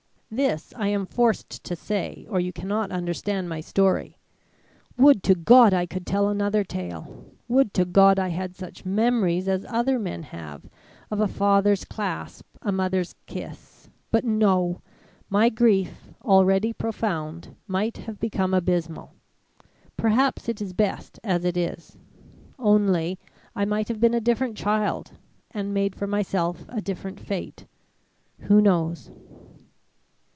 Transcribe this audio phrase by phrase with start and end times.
[0.33, 4.17] This I am forced to say, or you cannot understand my story.
[4.95, 7.25] Would to God I could tell another tale!
[7.49, 10.69] Would to God I had such memories as other men have
[11.11, 14.81] of a father's clasp, a mother's kiss but no!
[15.29, 19.13] my grief, already profound, might have become abysmal.
[19.97, 21.97] Perhaps it is best as it is;
[22.57, 23.19] only,
[23.53, 25.11] I might have been a different child,
[25.53, 27.65] and made for myself a different fate
[28.43, 29.11] who knows.